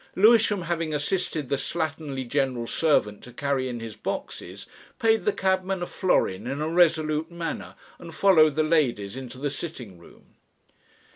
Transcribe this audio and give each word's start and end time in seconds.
Lewisham 0.15 0.63
having 0.63 0.95
assisted 0.95 1.47
the 1.47 1.57
slatternly 1.57 2.27
general 2.27 2.65
servant 2.65 3.23
to 3.23 3.31
carry 3.31 3.69
in 3.69 3.79
his 3.79 3.95
boxes, 3.95 4.65
paid 4.97 5.25
the 5.25 5.31
cabman 5.31 5.83
a 5.83 5.85
florin 5.85 6.47
in 6.47 6.59
a 6.59 6.67
resolute 6.67 7.29
manner 7.29 7.75
and 7.99 8.15
followed 8.15 8.55
the 8.55 8.63
ladies 8.63 9.15
into 9.15 9.37
the 9.37 9.51
sitting 9.51 9.99
room. 9.99 10.37